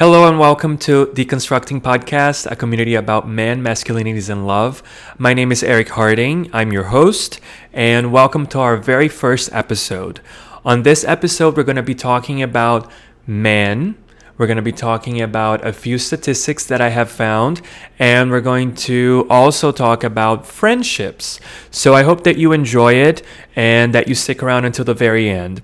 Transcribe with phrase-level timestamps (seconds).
[0.00, 4.82] Hello and welcome to Deconstructing Podcast, a community about men, masculinities, and love.
[5.18, 6.48] My name is Eric Harding.
[6.54, 7.38] I'm your host,
[7.70, 10.20] and welcome to our very first episode.
[10.64, 12.90] On this episode, we're going to be talking about
[13.26, 13.94] men.
[14.38, 17.60] We're going to be talking about a few statistics that I have found,
[17.98, 21.40] and we're going to also talk about friendships.
[21.70, 23.20] So I hope that you enjoy it
[23.54, 25.60] and that you stick around until the very end.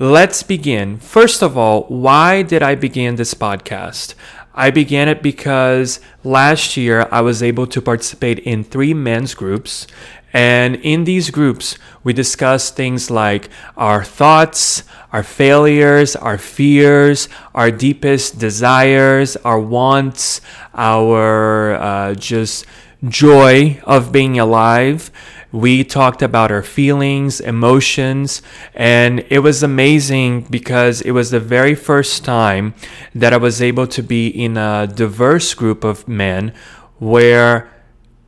[0.00, 0.98] Let's begin.
[0.98, 4.14] First of all, why did I begin this podcast?
[4.52, 9.86] I began it because last year I was able to participate in three men's groups.
[10.32, 17.70] And in these groups, we discussed things like our thoughts, our failures, our fears, our
[17.70, 20.40] deepest desires, our wants,
[20.74, 22.66] our uh, just
[23.08, 25.12] joy of being alive.
[25.54, 28.42] We talked about our feelings, emotions,
[28.74, 32.74] and it was amazing because it was the very first time
[33.14, 36.52] that I was able to be in a diverse group of men
[36.98, 37.70] where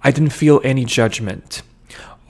[0.04, 1.62] I didn't feel any judgment.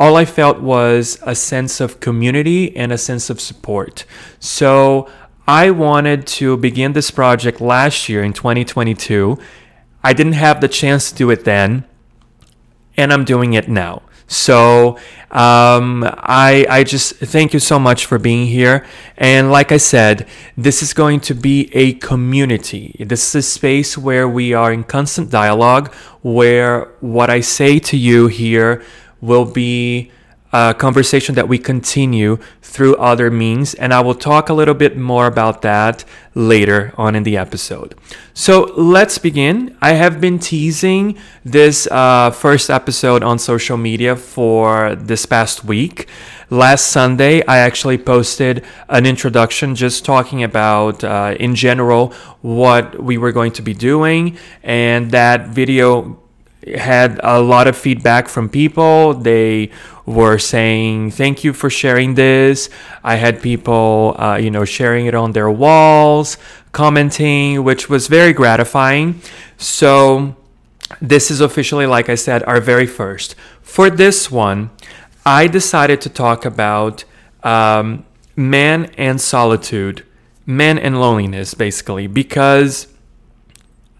[0.00, 4.06] All I felt was a sense of community and a sense of support.
[4.40, 5.10] So
[5.46, 9.36] I wanted to begin this project last year in 2022.
[10.02, 11.84] I didn't have the chance to do it then,
[12.96, 14.00] and I'm doing it now.
[14.28, 14.98] So
[15.30, 18.84] um, I I just thank you so much for being here.
[19.16, 22.96] And like I said, this is going to be a community.
[22.98, 27.96] This is a space where we are in constant dialogue, where what I say to
[27.96, 28.82] you here
[29.20, 30.10] will be
[30.86, 35.26] conversation that we continue through other means, and I will talk a little bit more
[35.26, 36.04] about that
[36.34, 37.94] later on in the episode.
[38.34, 39.76] So let's begin.
[39.80, 46.08] I have been teasing this uh, first episode on social media for this past week.
[46.50, 53.18] Last Sunday, I actually posted an introduction just talking about, uh, in general, what we
[53.18, 56.20] were going to be doing, and that video
[56.76, 59.14] had a lot of feedback from people.
[59.14, 59.70] They
[60.06, 62.70] were saying, "Thank you for sharing this."
[63.04, 66.38] I had people, uh, you know, sharing it on their walls,
[66.72, 69.20] commenting, which was very gratifying.
[69.58, 70.36] So,
[71.00, 73.34] this is officially, like I said, our very first.
[73.62, 74.70] For this one,
[75.24, 77.04] I decided to talk about
[77.42, 78.04] um,
[78.36, 80.04] man and solitude,
[80.46, 82.86] man and loneliness, basically, because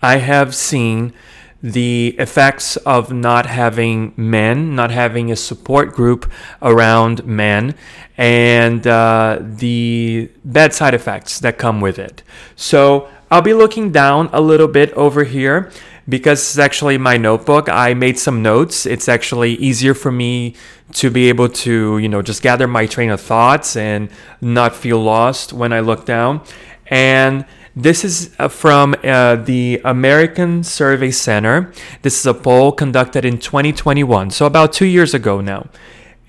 [0.01, 1.13] I have seen
[1.63, 6.31] the effects of not having men, not having a support group
[6.63, 7.75] around men,
[8.17, 12.23] and uh, the bad side effects that come with it.
[12.55, 15.71] So I'll be looking down a little bit over here
[16.09, 17.69] because it's actually my notebook.
[17.69, 18.87] I made some notes.
[18.87, 20.55] It's actually easier for me
[20.95, 24.09] to be able to, you know, just gather my train of thoughts and
[24.41, 26.43] not feel lost when I look down.
[26.87, 27.45] And
[27.75, 31.73] this is uh, from uh, the American Survey Center.
[32.03, 35.69] This is a poll conducted in 2021, so about two years ago now.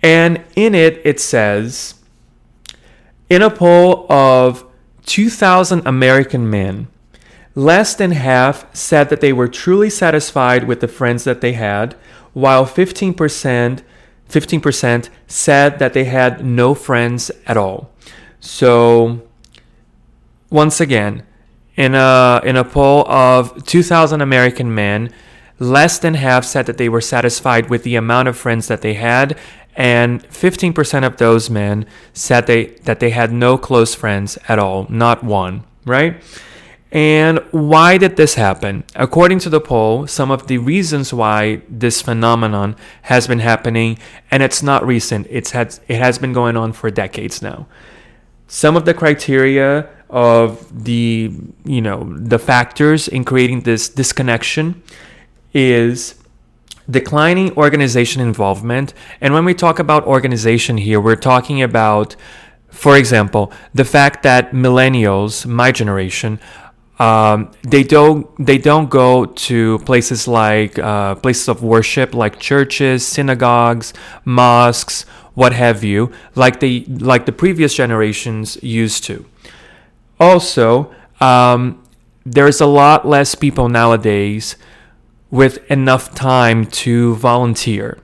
[0.01, 1.95] And in it, it says
[3.29, 4.65] in a poll of
[5.05, 6.87] 2,000 American men,
[7.55, 11.93] less than half said that they were truly satisfied with the friends that they had,
[12.33, 13.81] while 15%,
[14.29, 17.89] 15% said that they had no friends at all.
[18.39, 19.26] So,
[20.49, 21.23] once again,
[21.75, 25.13] in a, in a poll of 2,000 American men,
[25.59, 28.95] less than half said that they were satisfied with the amount of friends that they
[28.95, 29.37] had,
[29.75, 34.87] and 15% of those men said they, that they had no close friends at all,
[34.89, 36.21] not one, right?
[36.91, 38.85] And why did this happen?
[38.95, 43.99] According to the poll, some of the reasons why this phenomenon has been happening,
[44.31, 47.67] and it's not recent, it's had, it has been going on for decades now.
[48.47, 51.31] Some of the criteria of the
[51.65, 54.81] you know the factors in creating this disconnection
[55.53, 56.15] is
[56.89, 58.93] declining organization involvement.
[59.19, 62.15] And when we talk about organization here we're talking about
[62.69, 66.39] for example the fact that millennials my generation
[66.99, 73.05] um, they don't they don't go to places like uh, places of worship like churches
[73.05, 73.93] synagogues
[74.25, 75.03] mosques
[75.35, 79.25] what have you like they like the previous generations used to
[80.19, 81.83] also, um,
[82.25, 84.55] there's a lot less people nowadays
[85.31, 87.99] with enough time to volunteer.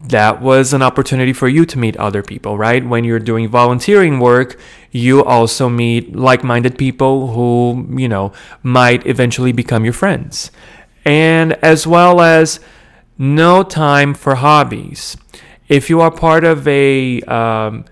[0.00, 2.86] That was an opportunity for you to meet other people, right?
[2.86, 4.58] When you're doing volunteering work,
[4.90, 8.32] you also meet like minded people who, you know,
[8.62, 10.50] might eventually become your friends.
[11.04, 12.60] And as well as
[13.18, 15.16] no time for hobbies.
[15.68, 17.84] If you are part of a um,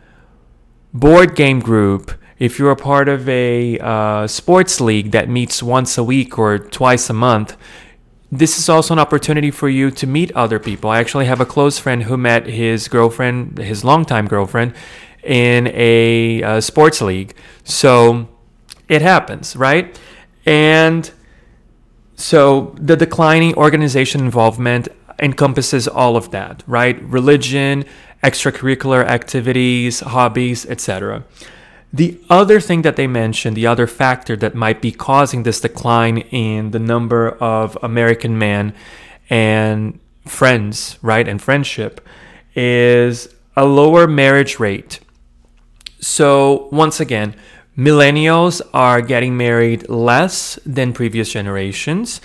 [0.92, 5.96] board game group, if you're a part of a uh, sports league that meets once
[5.96, 7.56] a week or twice a month,
[8.30, 10.90] this is also an opportunity for you to meet other people.
[10.90, 14.74] I actually have a close friend who met his girlfriend, his longtime girlfriend,
[15.22, 17.34] in a, a sports league.
[17.62, 18.28] So
[18.88, 19.98] it happens, right?
[20.44, 21.10] And
[22.16, 24.88] so the declining organization involvement
[25.20, 27.00] encompasses all of that, right?
[27.02, 27.84] Religion,
[28.22, 31.24] extracurricular activities, hobbies, etc.
[31.94, 36.18] The other thing that they mentioned, the other factor that might be causing this decline
[36.18, 38.74] in the number of American men
[39.30, 42.00] and friends, right, and friendship
[42.56, 44.98] is a lower marriage rate.
[46.00, 47.36] So, once again,
[47.78, 52.20] millennials are getting married less than previous generations.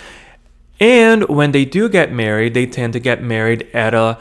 [0.80, 4.18] And when they do get married, they tend to get married at a,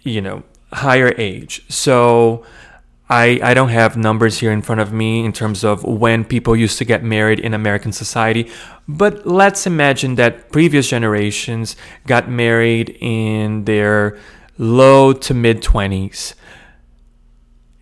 [0.00, 0.42] you know,
[0.72, 1.66] higher age.
[1.68, 2.46] So,
[3.10, 6.54] I, I don't have numbers here in front of me in terms of when people
[6.54, 8.48] used to get married in American society,
[8.86, 11.74] but let's imagine that previous generations
[12.06, 14.16] got married in their
[14.58, 16.34] low to mid 20s.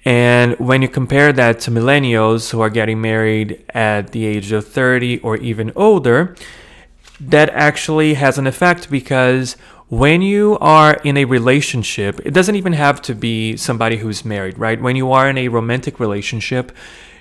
[0.07, 4.67] And when you compare that to millennials who are getting married at the age of
[4.67, 6.35] 30 or even older,
[7.21, 9.59] that actually has an effect because
[9.89, 14.59] when you are in a relationship, it doesn't even have to be somebody who's married,
[14.59, 14.81] right?
[14.81, 16.73] When you are in a romantic relationship,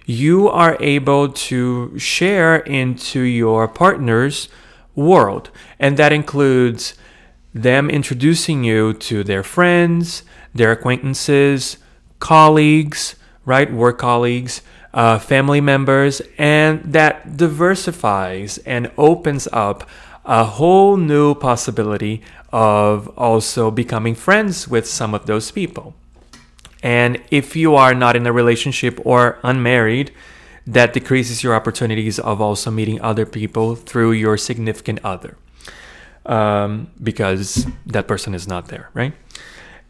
[0.06, 4.50] you are able to share into your partner's
[4.96, 5.50] world.
[5.80, 6.96] And that includes
[7.54, 10.24] them introducing you to their friends,
[10.54, 11.78] their acquaintances,
[12.20, 13.16] colleagues,
[13.46, 13.72] right?
[13.72, 14.62] Work colleagues,
[14.94, 19.88] uh, family members, and that diversifies and opens up
[20.28, 22.22] a whole new possibility
[22.52, 25.96] of also becoming friends with some of those people.
[26.84, 30.12] And if you are not in a relationship or unmarried,
[30.68, 35.38] that decreases your opportunities of also meeting other people through your significant other
[36.26, 39.14] um, because that person is not there, right?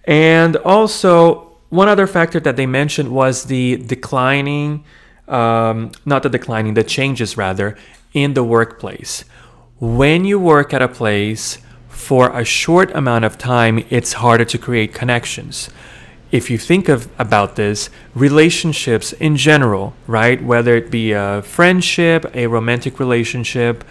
[0.04, 4.86] And also, one other factor that they mentioned was the declining,
[5.28, 7.76] um, not the declining, the changes rather,
[8.14, 9.26] in the workplace
[9.80, 14.58] when you work at a place for a short amount of time, it's harder to
[14.58, 15.70] create connections.
[16.32, 20.44] If you think of about this, relationships in general, right?
[20.44, 23.84] Whether it be a friendship, a romantic relationship,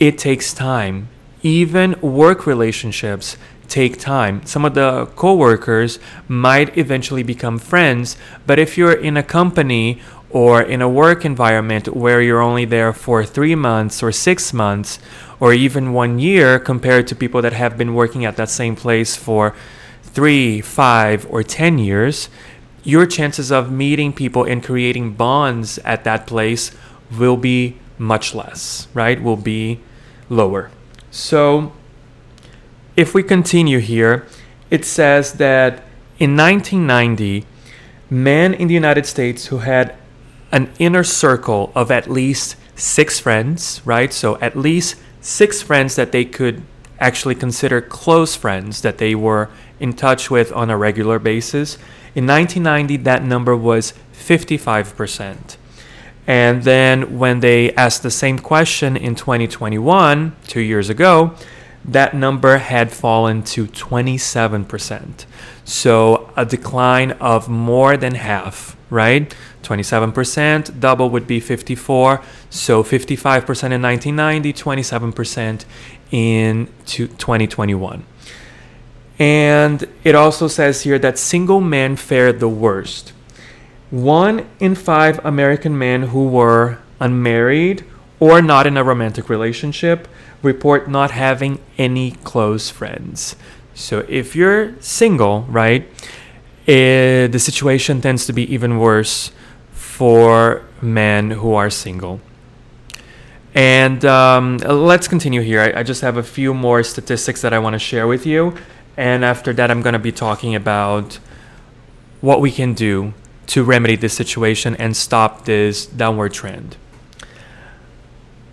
[0.00, 1.08] it takes time.
[1.42, 3.36] Even work relationships
[3.68, 4.44] take time.
[4.46, 8.16] Some of the coworkers might eventually become friends,
[8.46, 12.92] but if you're in a company or in a work environment where you're only there
[12.92, 14.98] for three months or six months
[15.40, 19.16] or even one year compared to people that have been working at that same place
[19.16, 19.54] for
[20.02, 22.28] three, five, or ten years,
[22.82, 26.72] your chances of meeting people and creating bonds at that place
[27.16, 29.22] will be much less, right?
[29.22, 29.80] Will be
[30.28, 30.70] lower.
[31.10, 31.72] So,
[32.96, 34.26] if we continue here,
[34.70, 35.84] it says that
[36.18, 37.46] in 1990,
[38.10, 39.94] men in the United States who had
[40.50, 44.12] an inner circle of at least six friends, right?
[44.12, 46.62] So at least six friends that they could
[47.00, 51.76] actually consider close friends that they were in touch with on a regular basis.
[52.14, 55.56] In 1990, that number was 55%.
[56.26, 61.34] And then when they asked the same question in 2021, two years ago,
[61.88, 65.24] that number had fallen to 27%.
[65.64, 69.34] So a decline of more than half, right?
[69.62, 72.22] 27%, double would be 54.
[72.50, 75.64] So 55% in 1990, 27%
[76.10, 78.04] in 2021.
[79.18, 83.12] And it also says here that single men fared the worst.
[83.90, 87.84] One in five American men who were unmarried
[88.20, 90.08] or not in a romantic relationship
[90.42, 93.36] report not having any close friends.
[93.74, 95.88] So if you're single, right,
[96.66, 99.30] it, eh, the situation tends to be even worse
[99.72, 102.20] for men who are single.
[103.54, 105.60] And um, let's continue here.
[105.60, 108.54] I, I, just have a few more statistics that I want to share with you.
[108.96, 111.18] And after that, I'm going to be talking about
[112.20, 113.14] what we can do
[113.48, 116.76] to remedy this situation and stop this downward trend.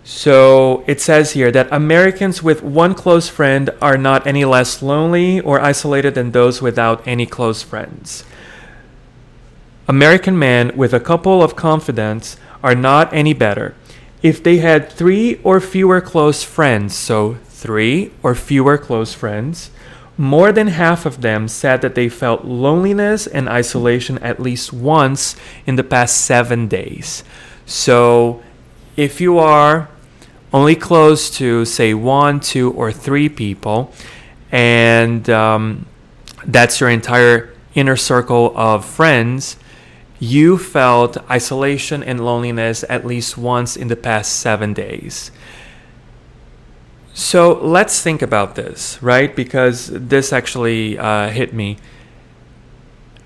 [0.08, 5.40] So it says here that Americans with one close friend are not any less lonely
[5.40, 8.22] or isolated than those without any close friends.
[9.88, 13.74] American men with a couple of confidants are not any better.
[14.22, 19.72] If they had three or fewer close friends, so three or fewer close friends,
[20.16, 25.34] more than half of them said that they felt loneliness and isolation at least once
[25.66, 27.24] in the past seven days.
[27.66, 28.40] So,
[28.96, 29.88] if you are
[30.56, 33.92] only close to, say, one, two, or three people,
[34.50, 35.84] and um,
[36.46, 39.58] that's your entire inner circle of friends,
[40.18, 45.30] you felt isolation and loneliness at least once in the past seven days.
[47.12, 49.36] So let's think about this, right?
[49.36, 51.76] Because this actually uh, hit me.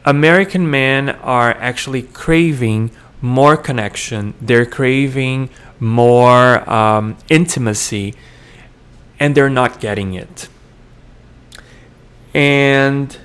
[0.05, 2.91] American men are actually craving
[3.23, 8.15] more connection, they're craving more um, intimacy,
[9.19, 10.49] and they're not getting it.
[12.33, 13.17] And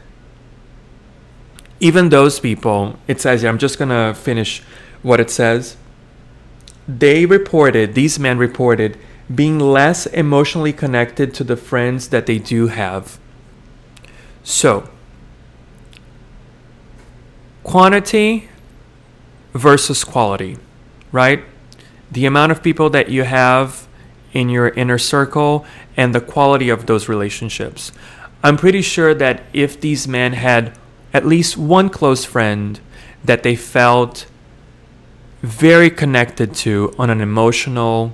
[1.80, 4.62] even those people, it says here, I'm just going to finish
[5.02, 5.78] what it says.
[6.88, 8.98] They reported, these men reported,
[9.34, 13.18] being less emotionally connected to the friends that they do have.
[14.44, 14.90] So,
[17.64, 18.50] quantity
[19.56, 20.58] versus quality,
[21.12, 21.44] right?
[22.12, 23.88] The amount of people that you have
[24.34, 27.92] in your inner circle and the quality of those relationships.
[28.44, 30.78] I'm pretty sure that if these men had
[31.14, 32.80] at least one close friend
[33.24, 34.28] that they felt
[35.42, 38.14] very connected to on an emotional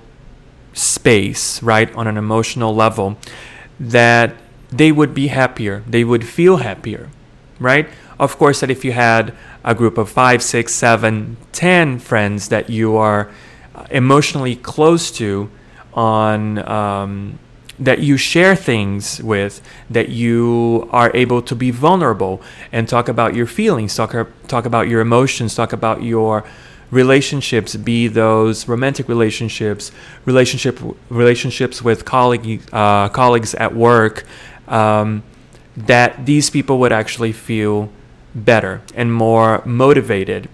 [0.73, 1.93] space, right?
[1.95, 3.17] On an emotional level,
[3.79, 4.35] that
[4.69, 5.83] they would be happier.
[5.87, 7.09] They would feel happier,
[7.59, 7.89] right?
[8.19, 12.69] Of course, that if you had a group of five, six, seven, ten friends that
[12.69, 13.29] you are
[13.89, 15.49] emotionally close to
[15.93, 17.39] on um,
[17.79, 22.41] that you share things with, that you are able to be vulnerable
[22.71, 24.15] and talk about your feelings, talk,
[24.47, 26.43] talk about your emotions, talk about your
[26.91, 29.91] relationships, be those romantic relationships,
[30.25, 34.25] relationship relationships with colleague, uh, colleagues at work,
[34.67, 35.23] um,
[35.75, 37.89] that these people would actually feel
[38.33, 40.49] better and more motivated.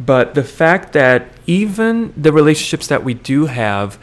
[0.00, 3.98] But the fact that even the relationships that we do have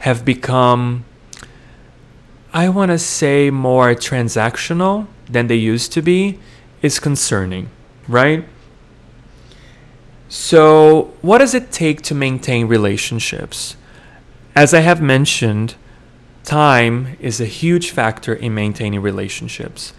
[0.00, 1.04] have become,
[2.52, 6.38] I want to say, more transactional than they used to be
[6.82, 7.68] is concerning,
[8.06, 8.44] right?
[10.28, 13.76] So, what does it take to maintain relationships?
[14.54, 15.74] As I have mentioned,
[16.44, 19.94] time is a huge factor in maintaining relationships.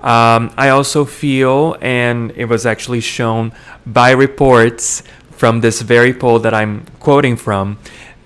[0.00, 3.52] Um, I also feel, and it was actually shown
[3.86, 7.78] by reports from this very poll that I'm quoting from,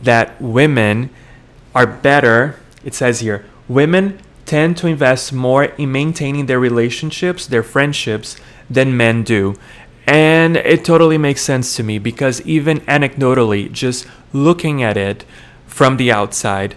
[0.03, 1.11] that women
[1.75, 2.59] are better.
[2.85, 8.37] It says here, women tend to invest more in maintaining their relationships, their friendships,
[8.69, 9.57] than men do.
[10.07, 15.25] And it totally makes sense to me because even anecdotally, just looking at it
[15.67, 16.75] from the outside,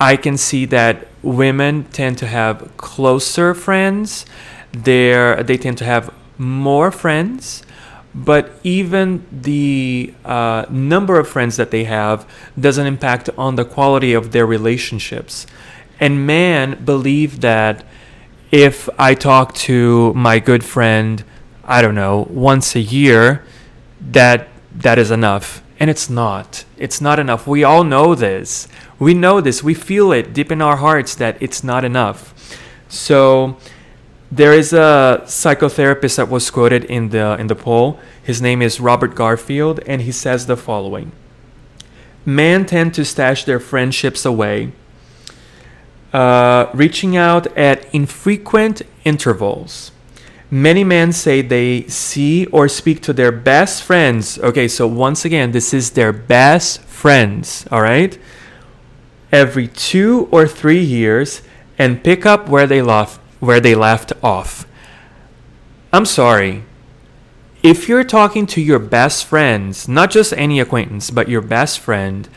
[0.00, 4.26] I can see that women tend to have closer friends.
[4.72, 7.62] They're, they tend to have more friends.
[8.14, 12.26] But even the uh, number of friends that they have
[12.58, 15.46] doesn't impact on the quality of their relationships.
[16.00, 17.84] And men believe that
[18.50, 21.24] if I talk to my good friend
[21.68, 23.44] I don't know, once a year,
[24.00, 25.62] that that is enough.
[25.80, 26.64] And it's not.
[26.78, 27.46] It's not enough.
[27.46, 28.68] We all know this.
[28.98, 29.62] We know this.
[29.62, 32.32] We feel it deep in our hearts that it's not enough.
[32.88, 33.56] So
[34.30, 37.98] there is a psychotherapist that was quoted in the in the poll.
[38.22, 41.12] His name is Robert Garfield and he says the following.
[42.24, 44.72] Men tend to stash their friendships away,
[46.12, 49.92] uh, reaching out at infrequent intervals
[50.50, 54.38] Many men say they see or speak to their best friends.
[54.38, 58.16] Okay, so once again, this is their best friends, all right?
[59.32, 61.42] Every two or three years
[61.78, 64.66] and pick up where they left, where they left off.
[65.92, 66.64] I'm sorry.
[67.62, 72.28] If you're talking to your best friends, not just any acquaintance, but your best friend,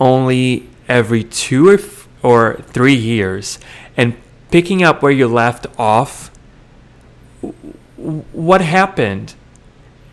[0.00, 3.58] only every two or, f- or three years,
[3.96, 4.16] and
[4.50, 6.30] picking up where you left off
[7.98, 9.34] what happened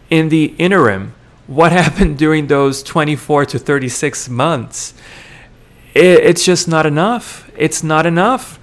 [0.10, 1.14] in the interim?
[1.48, 4.94] What happened during those 24 to 36 months?
[5.96, 7.50] It, it's just not enough.
[7.58, 8.60] It's not enough.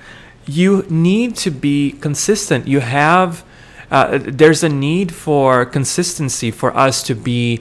[0.47, 2.69] You need to be consistent.
[2.69, 3.45] You have,
[3.91, 7.61] uh, there's a need for consistency for us to be.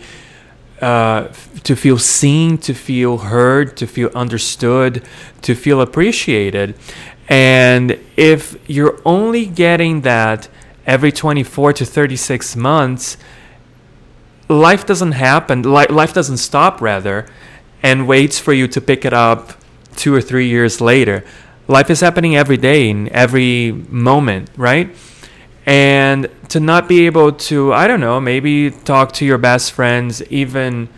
[0.82, 1.32] Uh,
[1.64, 5.04] to feel seen, to feel heard, to feel understood,
[5.44, 6.74] to feel appreciated.
[7.30, 10.50] And if you're only getting that
[10.88, 13.18] every 24 to 36 months,
[14.50, 17.28] life doesn't happen, life doesn't stop, rather,
[17.84, 19.61] and waits for you to pick it up
[19.96, 21.24] two or three years later.
[21.68, 24.94] life is happening every day in every moment, right?
[25.66, 30.22] And to not be able to, I don't know, maybe talk to your best friends
[30.24, 30.90] even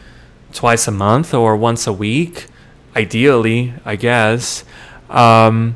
[0.51, 2.47] twice a month or once a week,
[2.95, 4.63] ideally, I guess.
[5.09, 5.75] Um,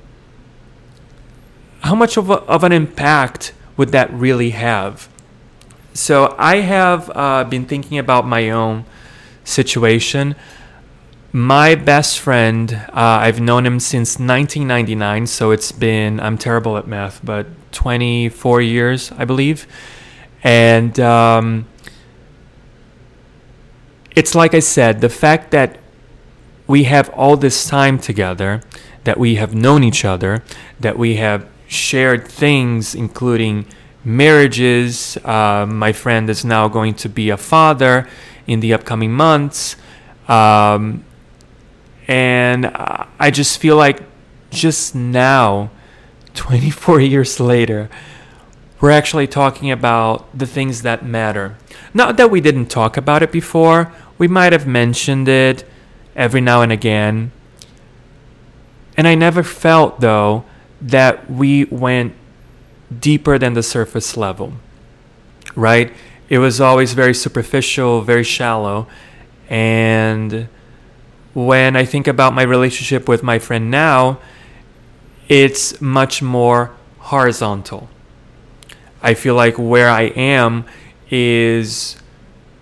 [1.81, 5.09] how much of, a, of an impact would that really have?
[5.93, 8.85] So I have uh, been thinking about my own
[9.43, 10.35] situation.
[11.33, 16.87] My best friend, uh, I've known him since 1999, so it's been, I'm terrible at
[16.87, 19.67] math, but 24 years, I believe.
[20.41, 21.67] And um,
[24.15, 25.79] it's like I said, the fact that
[26.65, 28.61] we have all this time together,
[29.03, 30.43] that we have known each other,
[30.79, 33.65] that we have shared things, including
[34.05, 35.17] marriages.
[35.25, 38.07] Uh, my friend is now going to be a father
[38.47, 39.75] in the upcoming months.
[40.29, 41.03] Um,
[42.07, 42.67] and
[43.19, 44.01] I just feel like
[44.49, 45.69] just now,
[46.33, 47.89] 24 years later,
[48.79, 51.57] we're actually talking about the things that matter.
[51.93, 55.63] Not that we didn't talk about it before, we might have mentioned it
[56.15, 57.31] every now and again.
[58.95, 60.45] And I never felt, though,
[60.81, 62.13] that we went
[62.99, 64.53] deeper than the surface level,
[65.55, 65.93] right?
[66.29, 68.87] It was always very superficial, very shallow.
[69.49, 70.49] And
[71.37, 74.17] when I think about my relationship with my friend now,
[75.29, 77.89] it's much more horizontal.
[79.03, 80.65] I feel like where I am
[81.11, 81.95] is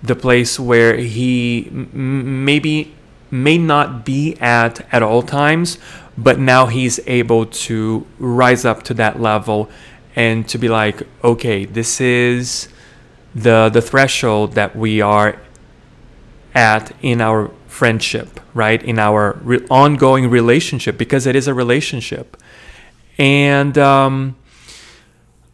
[0.03, 2.93] the place where he m- maybe
[3.31, 5.77] may not be at at all times,
[6.17, 9.69] but now he's able to rise up to that level
[10.17, 12.67] and to be like, okay, this is
[13.33, 15.39] the the threshold that we are
[16.53, 18.81] at in our friendship, right?
[18.91, 22.37] In our re- ongoing relationship, because it is a relationship,
[23.17, 24.35] and um,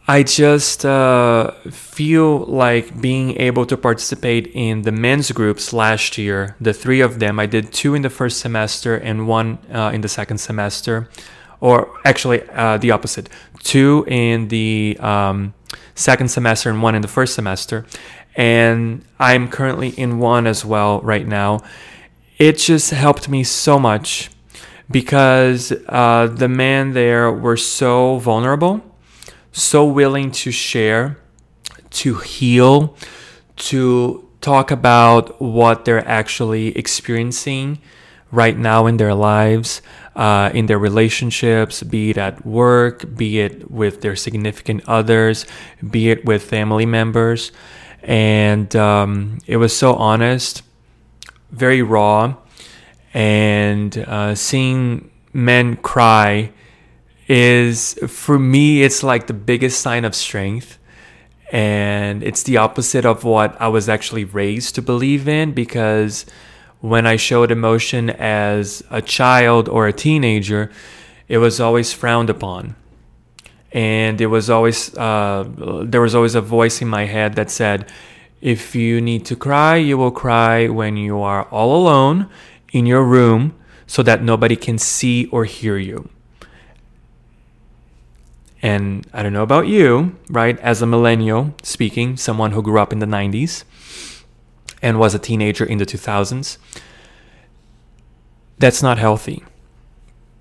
[0.08, 6.56] I just uh, feel like being able to participate in the men's groups last year,
[6.60, 10.01] the three of them, I did two in the first semester and one uh, in
[10.01, 11.08] the second semester,
[11.60, 13.30] or actually uh, the opposite,
[13.63, 15.54] two in the um,
[15.95, 17.86] second semester and one in the first semester.
[18.36, 21.62] And I'm currently in one as well right now.
[22.41, 24.32] It just helped me so much
[24.89, 28.82] because uh, the men there were so vulnerable
[29.51, 31.17] so willing to share,
[31.89, 32.95] to heal,
[33.58, 37.80] to talk about what they're actually experiencing
[38.32, 39.82] right now in their lives,
[40.15, 45.45] uh, in their relationships, be it at work, be it with their significant others,
[45.89, 47.51] be it with family members.
[48.04, 50.63] And um, it was so honest,
[51.52, 52.36] very raw,
[53.14, 56.52] and uh, seeing men cry
[57.28, 60.78] is for me it's like the biggest sign of strength
[61.52, 66.26] and it's the opposite of what I was actually raised to believe in because
[66.80, 70.72] when I showed emotion as a child or a teenager,
[71.28, 72.76] it was always frowned upon.
[73.74, 75.46] And it was always, uh,
[75.84, 77.90] there was always a voice in my head that said,
[78.41, 82.30] if you need to cry, you will cry when you are all alone
[82.71, 83.54] in your room
[83.86, 86.10] so that nobody can see or hear you.
[88.62, 90.60] And I don't know about you, right?
[90.60, 93.63] As a millennial speaking, someone who grew up in the 90s
[94.82, 96.58] and was a teenager in the 2000s,
[98.58, 99.43] that's not healthy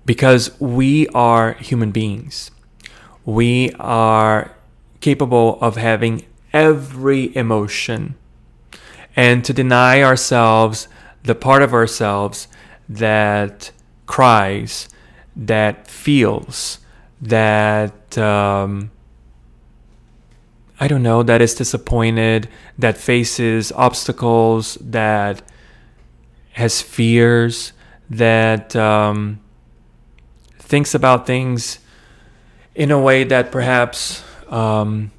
[0.05, 2.51] because we are human beings.
[3.25, 4.55] We are
[4.99, 8.15] capable of having every emotion.
[9.15, 10.87] And to deny ourselves
[11.23, 12.47] the part of ourselves
[12.87, 13.71] that
[14.05, 14.89] cries,
[15.35, 16.79] that feels,
[17.21, 18.91] that um,
[20.79, 25.43] I don't know that is disappointed, that faces obstacles, that
[26.53, 27.73] has fears,
[28.09, 29.39] that um,
[30.57, 31.79] thinks about things
[32.73, 35.11] in a way that perhaps um,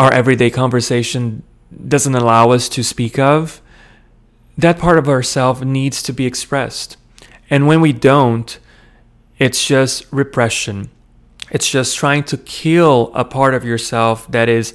[0.00, 1.42] our everyday conversation
[1.86, 3.60] doesn't allow us to speak of.
[4.56, 6.96] That part of ourself needs to be expressed.
[7.50, 8.58] And when we don't,
[9.38, 10.88] it's just repression.
[11.50, 14.72] It's just trying to kill a part of yourself that is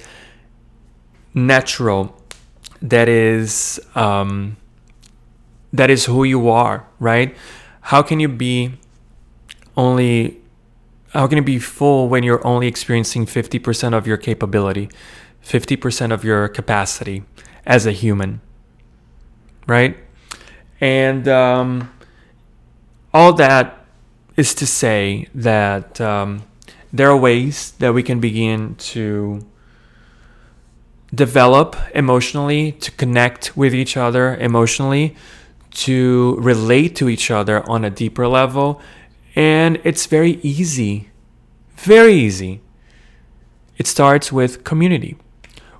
[1.33, 2.15] natural,
[2.83, 4.57] that is um,
[5.73, 7.35] that is who you are, right?
[7.81, 8.73] How can you be
[9.75, 10.39] only
[11.15, 14.89] how can you be full when you're only experiencing 50% of your capability,
[15.43, 17.23] 50% of your capacity
[17.65, 18.41] as a human,
[19.65, 19.97] right?
[20.81, 21.89] And um,
[23.13, 23.85] all that
[24.35, 26.43] is to say that um,
[26.91, 29.45] there are ways that we can begin to
[31.13, 35.15] develop emotionally, to connect with each other emotionally,
[35.71, 38.81] to relate to each other on a deeper level.
[39.35, 41.09] And it's very easy,
[41.75, 42.61] very easy.
[43.77, 45.17] It starts with community.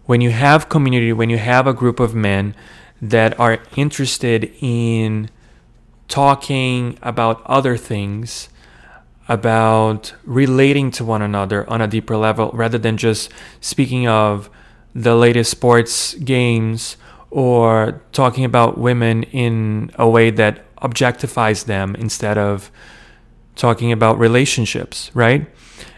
[0.06, 2.56] When you have community, when you have a group of men
[3.02, 5.30] that are interested in
[6.08, 8.50] talking about other things,
[9.28, 14.50] about relating to one another on a deeper level rather than just speaking of
[14.94, 16.96] the latest sports games
[17.32, 22.72] or talking about women in a way that objectifies them instead of
[23.56, 25.48] talking about relationships, right?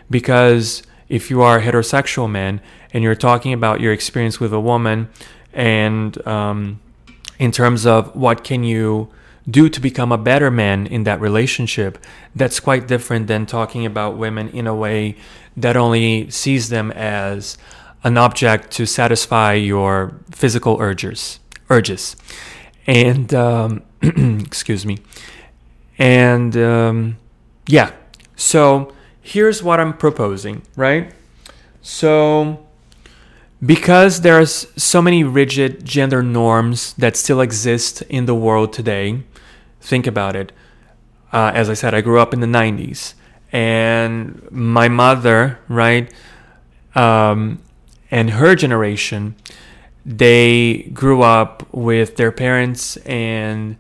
[0.10, 2.62] Because if you are a heterosexual man
[2.94, 5.10] and you're talking about your experience with a woman
[5.54, 6.80] and um,
[7.40, 9.10] in terms of what can you
[9.50, 11.98] do to become a better man in that relationship,
[12.36, 15.16] that's quite different than talking about women in a way
[15.56, 17.58] that only sees them as
[18.04, 21.40] an object to satisfy your physical urges.
[21.70, 22.16] Urges,
[22.86, 25.00] and um, excuse me,
[25.98, 27.18] and um,
[27.68, 27.92] yeah.
[28.36, 31.14] So here's what I'm proposing, right?
[31.82, 32.66] So
[33.66, 39.24] because there's so many rigid gender norms that still exist in the world today
[39.82, 40.52] think about it.
[41.32, 43.14] Uh, as I said, I grew up in the 90s,
[43.52, 46.12] and my mother, right,
[46.96, 47.60] um,
[48.12, 49.36] and her generation,
[50.06, 53.78] they grew up with their parents, and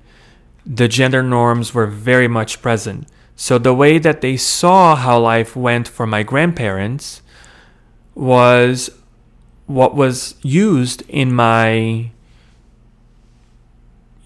[0.65, 3.08] the gender norms were very much present.
[3.39, 7.21] So the way that they saw how life went for my grandparents
[8.15, 8.89] was
[9.67, 12.10] what was used in my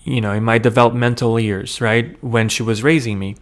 [0.03, 3.35] you know, in my developmental years, right, when she was raising me.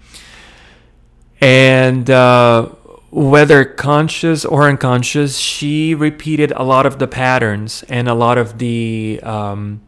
[1.39, 2.65] And uh,
[3.11, 8.57] whether conscious or unconscious, she repeated a lot of the patterns and a lot of
[8.57, 9.81] the um,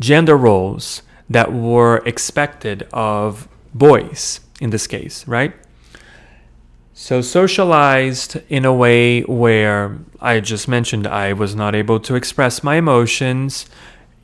[0.00, 5.54] gender roles that were expected of boys in this case, right?
[6.94, 12.64] So, socialized in a way where I just mentioned I was not able to express
[12.64, 13.66] my emotions,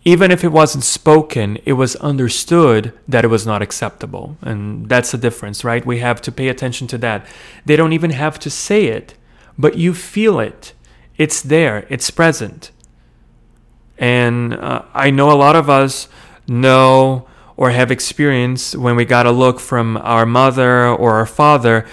[0.05, 4.37] even if it wasn't spoken, it was understood that it was not acceptable.
[4.42, 5.87] And that's the difference, right?
[5.87, 7.27] We have to pay attention to that.
[7.64, 9.14] They don't even have to say it,
[9.57, 10.75] but you feel it.
[11.16, 12.70] It's there, it's present.
[13.97, 16.09] And uh, I know a lot of us
[16.47, 21.87] know or have experienced when we got a look from our mother or our father,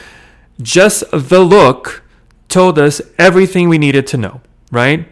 [0.61, 2.03] just the look
[2.47, 5.07] told us everything we needed to know, right?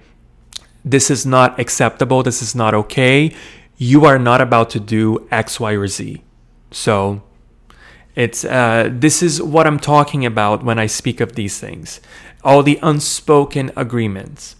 [0.83, 3.33] this is not acceptable, this is not okay.
[3.77, 6.21] You are not about to do X, Y, or Z.
[6.71, 7.21] So
[8.15, 12.01] it's uh, this is what I'm talking about when I speak of these things.
[12.43, 14.55] All the unspoken agreements.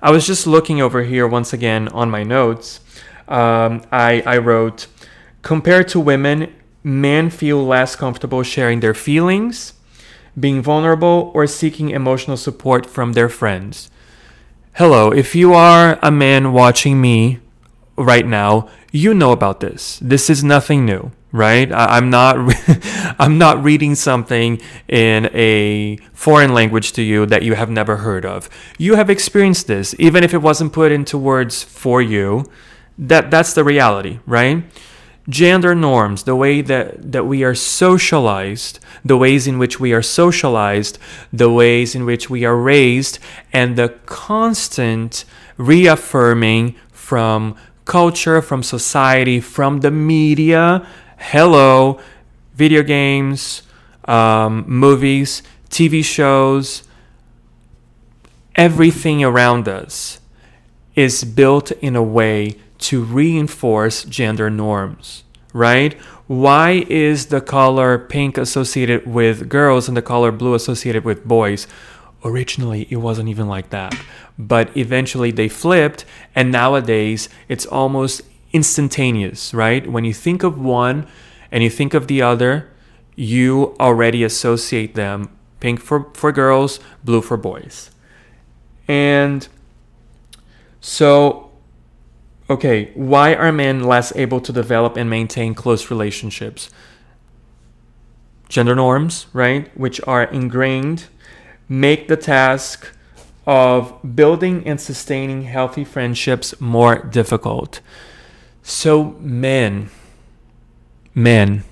[0.00, 2.80] I was just looking over here once again on my notes.
[3.26, 4.86] Um, I, I wrote,
[5.48, 9.72] compared to women, men feel less comfortable sharing their feelings,
[10.38, 13.90] being vulnerable, or seeking emotional support from their friends.
[14.74, 17.38] Hello, if you are a man watching me
[17.96, 19.98] right now, you know about this.
[20.02, 21.72] This is nothing new, right?
[21.72, 22.36] I, am not
[23.18, 28.26] I'm not reading something in a foreign language to you that you have never heard
[28.26, 28.50] of.
[28.76, 32.44] You have experienced this, even if it wasn't put into words for you.
[32.98, 34.62] That that's the reality, right?
[35.28, 40.02] Gender norms, the way that, that we are socialized, the ways in which we are
[40.02, 40.98] socialized,
[41.32, 43.18] the ways in which we are raised,
[43.52, 45.24] and the constant
[45.56, 50.86] reaffirming from culture, from society, from the media.
[51.18, 52.00] Hello,
[52.54, 53.62] video games,
[54.06, 56.84] um, movies, TV shows,
[58.54, 60.20] everything around us
[60.94, 65.94] is built in a way to reinforce gender norms, right?
[66.26, 71.66] Why is the color pink associated with girls and the color blue associated with boys?
[72.24, 73.98] Originally, it wasn't even like that.
[74.38, 79.90] But eventually they flipped, and nowadays it's almost instantaneous, right?
[79.90, 81.06] When you think of one
[81.50, 82.68] and you think of the other,
[83.16, 87.90] you already associate them pink for, for girls, blue for boys.
[88.86, 89.48] And
[90.80, 91.47] so
[92.50, 96.70] okay, why are men less able to develop and maintain close relationships?
[98.48, 101.06] Gender norms, right, which are ingrained,
[101.68, 102.94] make the task
[103.46, 107.80] of building and sustaining healthy friendships more difficult.
[108.62, 109.90] So, men,
[111.14, 111.64] men,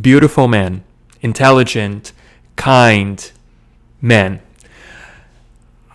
[0.00, 0.82] beautiful men,
[1.20, 2.12] intelligent,
[2.56, 3.30] kind
[4.00, 4.40] men.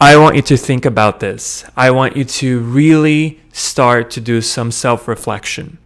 [0.06, 1.66] I want you to think about this.
[1.76, 5.80] I want you to really start to do some self reflection.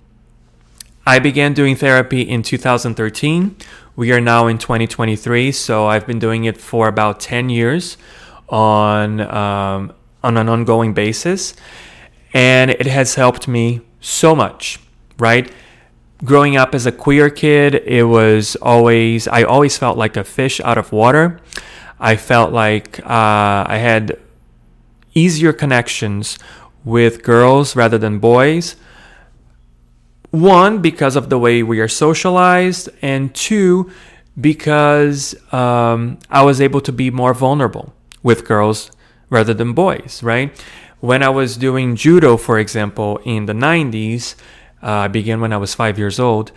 [1.07, 3.55] I began doing therapy in 2013.
[3.95, 7.95] We are now in 2023, so I've been doing it for about 10 years
[8.49, 11.53] on, um, on an ongoing basis.
[12.33, 14.81] And it has helped me so much,
[15.17, 15.49] right?
[16.25, 20.59] Growing up as a queer kid, it was always, I always felt like a fish
[20.59, 21.39] out of water.
[21.99, 24.17] I felt like uh, I had
[25.13, 26.39] easier connections
[26.85, 28.75] with girls rather than boys.
[30.31, 33.91] One, because of the way we are socialized, and two,
[34.39, 38.91] because um, I was able to be more vulnerable with girls
[39.29, 40.51] rather than boys, right?
[40.99, 44.35] When I was doing judo, for example, in the 90s,
[44.83, 46.51] uh, I began when I was five years old.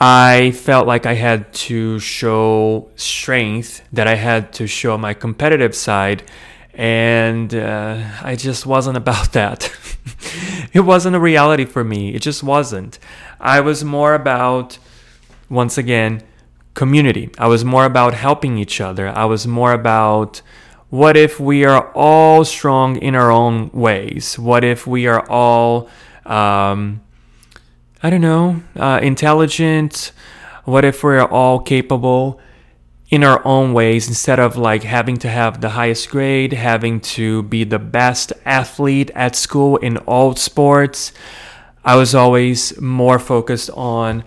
[0.00, 5.74] I felt like I had to show strength, that I had to show my competitive
[5.74, 6.22] side,
[6.72, 9.72] and uh, I just wasn't about that.
[10.72, 12.14] it wasn't a reality for me.
[12.14, 13.00] It just wasn't.
[13.40, 14.78] I was more about,
[15.50, 16.22] once again,
[16.74, 17.30] community.
[17.36, 19.08] I was more about helping each other.
[19.08, 20.42] I was more about
[20.90, 24.38] what if we are all strong in our own ways?
[24.38, 25.88] What if we are all.
[26.24, 27.00] Um,
[28.00, 30.12] I don't know, uh, intelligent?
[30.64, 32.40] What if we're all capable
[33.10, 37.42] in our own ways instead of like having to have the highest grade, having to
[37.44, 41.12] be the best athlete at school in all sports?
[41.84, 44.22] I was always more focused on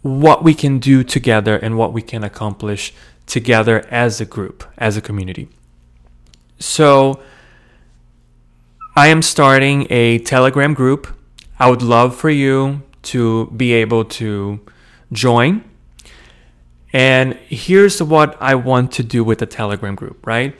[0.00, 2.94] what we can do together and what we can accomplish
[3.26, 5.50] together as a group, as a community.
[6.58, 7.20] So,
[8.96, 11.19] I am starting a Telegram group
[11.60, 14.60] I would love for you to be able to
[15.12, 15.62] join.
[16.92, 20.54] And here's what I want to do with the Telegram group, right?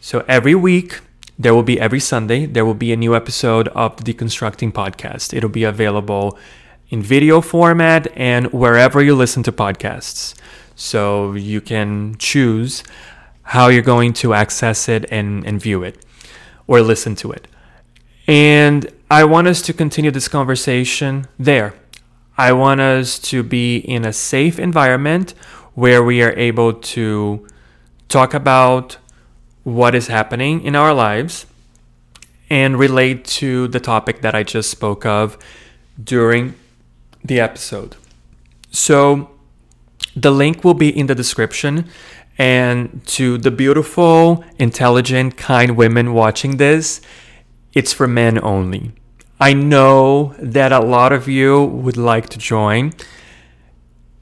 [0.00, 1.00] So every week,
[1.38, 5.32] there will be every Sunday, there will be a new episode of the Deconstructing Podcast.
[5.32, 6.38] It'll be available
[6.90, 10.34] in video format and wherever you listen to podcasts.
[10.76, 12.82] So you can choose
[13.42, 16.04] how you're going to access it and, and view it
[16.66, 17.48] or listen to it.
[18.26, 21.74] And I want us to continue this conversation there.
[22.38, 25.34] I want us to be in a safe environment
[25.74, 27.46] where we are able to
[28.08, 28.96] talk about
[29.62, 31.46] what is happening in our lives
[32.48, 35.36] and relate to the topic that I just spoke of
[36.02, 36.54] during
[37.24, 37.96] the episode.
[38.70, 39.30] So,
[40.16, 41.88] the link will be in the description.
[42.36, 47.00] And to the beautiful, intelligent, kind women watching this,
[47.74, 48.92] it's for men only.
[49.40, 52.92] I know that a lot of you would like to join.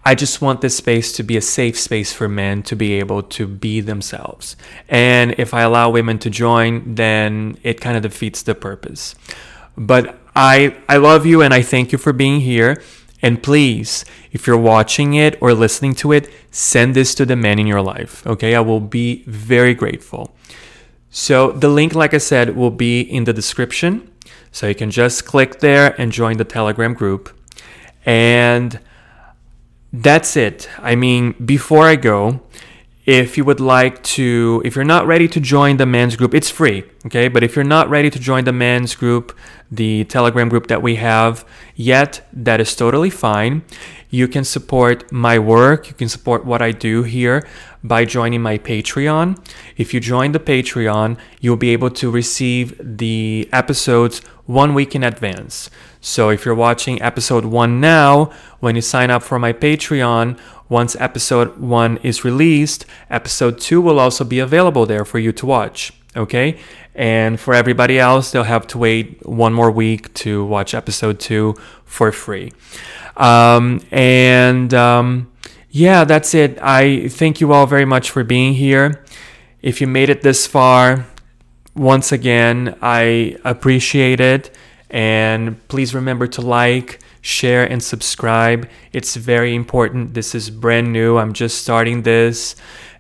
[0.05, 3.23] I just want this space to be a safe space for men to be able
[3.23, 4.57] to be themselves.
[4.89, 9.15] And if I allow women to join, then it kind of defeats the purpose.
[9.77, 12.83] But I I love you and I thank you for being here.
[13.21, 17.61] And please, if you're watching it or listening to it, send this to the men
[17.61, 18.27] in your life.
[18.27, 18.57] Okay?
[18.57, 20.35] I will be very grateful.
[21.15, 24.11] So the link, like I said, will be in the description.
[24.51, 27.31] So you can just click there and join the Telegram group.
[28.07, 28.81] And
[29.93, 30.71] that's it.
[30.79, 32.41] I mean, before I go,
[33.05, 36.51] if you would like to, if you're not ready to join the men's group, it's
[36.51, 37.27] free, okay?
[37.29, 39.37] But if you're not ready to join the men's group,
[39.71, 43.63] the Telegram group that we have yet, that is totally fine.
[44.09, 47.49] You can support my work, you can support what I do here
[47.83, 49.39] by joining my Patreon.
[49.77, 55.03] If you join the Patreon, you'll be able to receive the episodes one week in
[55.03, 55.71] advance.
[56.01, 60.39] So if you're watching episode one now, when you sign up for my Patreon,
[60.73, 65.45] once episode one is released, episode two will also be available there for you to
[65.45, 65.93] watch.
[66.17, 66.59] Okay?
[66.95, 71.55] And for everybody else, they'll have to wait one more week to watch episode two
[71.85, 72.53] for free.
[73.17, 75.31] Um, and um,
[75.71, 76.59] yeah, that's it.
[76.63, 79.05] I thank you all very much for being here.
[79.61, 81.07] If you made it this far,
[81.75, 84.57] once again, I appreciate it.
[84.91, 88.69] And please remember to like, share, and subscribe.
[88.93, 90.13] It's very important.
[90.13, 91.17] This is brand new.
[91.17, 92.55] I'm just starting this.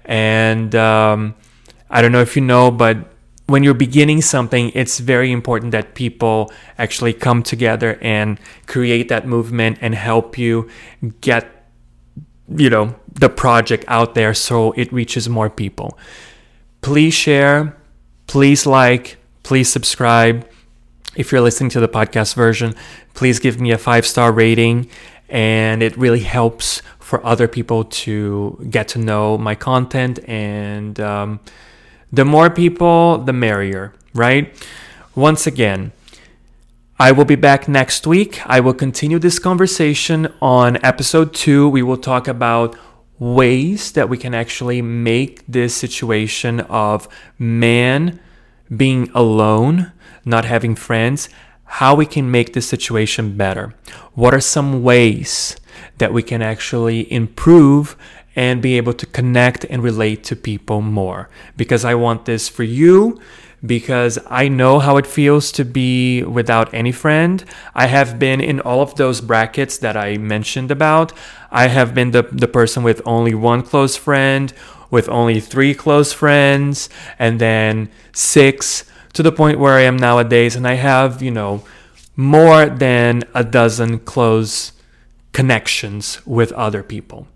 [0.04, 1.34] And um,
[1.90, 2.96] I don't know if you know, but
[3.46, 9.26] when you're beginning something, it's very important that people actually come together and create that
[9.26, 10.70] movement and help you
[11.20, 11.62] get
[12.56, 15.98] you know the project out there so it reaches more people
[16.80, 17.76] please share
[18.26, 20.46] please like please subscribe
[21.16, 22.74] if you're listening to the podcast version
[23.14, 24.88] please give me a five star rating
[25.28, 30.18] and it really helps for other people to get to know my content.
[30.26, 31.40] And um,
[32.10, 34.54] the more people, the merrier, right?
[35.14, 35.92] Once again,
[36.98, 38.40] I will be back next week.
[38.46, 41.68] I will continue this conversation on episode two.
[41.68, 42.78] We will talk about
[43.18, 48.20] ways that we can actually make this situation of man
[48.74, 49.92] being alone,
[50.24, 51.28] not having friends,
[51.64, 53.74] how we can make this situation better.
[54.14, 55.56] What are some ways
[55.98, 57.96] that we can actually improve
[58.36, 61.30] and be able to connect and relate to people more?
[61.56, 63.20] Because I want this for you
[63.64, 67.44] because I know how it feels to be without any friend.
[67.74, 71.12] I have been in all of those brackets that I mentioned about.
[71.50, 74.52] I have been the, the person with only one close friend,
[74.90, 80.56] with only three close friends, and then six to the point where I am nowadays.
[80.56, 81.64] And I have, you know,
[82.16, 84.72] more than a dozen close
[85.32, 87.26] connections with other people.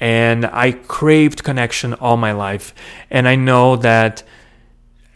[0.00, 2.74] And I craved connection all my life.
[3.10, 4.22] And I know that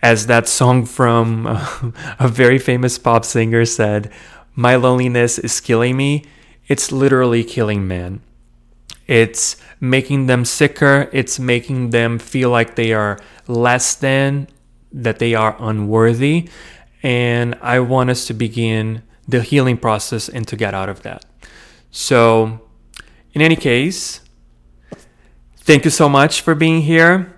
[0.03, 1.47] as that song from
[2.19, 4.13] a very famous pop singer said,
[4.55, 6.25] My loneliness is killing me.
[6.69, 8.21] It's literally killing men.
[9.07, 11.09] It's making them sicker.
[11.13, 14.49] It's making them feel like they are less than,
[14.93, 16.49] that they are unworthy.
[17.03, 21.25] And I want us to begin the healing process and to get out of that.
[21.91, 22.61] So,
[23.33, 24.21] in any case,
[25.59, 27.35] thank you so much for being here.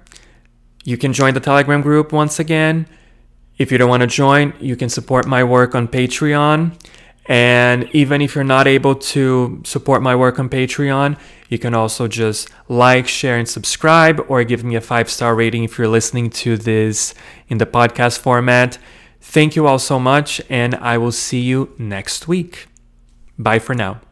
[0.85, 2.87] You can join the Telegram group once again.
[3.59, 6.79] If you don't want to join, you can support my work on Patreon.
[7.27, 12.09] And even if you're not able to support my work on Patreon, you can also
[12.09, 16.31] just like, share, and subscribe, or give me a five star rating if you're listening
[16.31, 17.15] to this
[17.49, 18.79] in the podcast format.
[19.21, 22.67] Thank you all so much, and I will see you next week.
[23.39, 24.08] Bye for now.